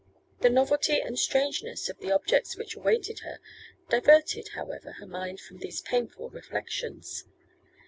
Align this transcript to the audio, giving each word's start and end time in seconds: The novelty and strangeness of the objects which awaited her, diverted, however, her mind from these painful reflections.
The 0.39 0.49
novelty 0.49 0.99
and 0.99 1.19
strangeness 1.19 1.87
of 1.87 1.99
the 1.99 2.11
objects 2.11 2.57
which 2.57 2.75
awaited 2.75 3.19
her, 3.19 3.37
diverted, 3.89 4.47
however, 4.55 4.93
her 4.93 5.05
mind 5.05 5.39
from 5.39 5.57
these 5.59 5.81
painful 5.81 6.31
reflections. 6.31 7.25